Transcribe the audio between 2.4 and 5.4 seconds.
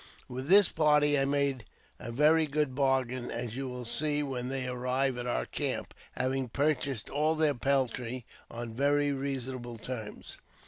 good bargain, as you will see when they arrive at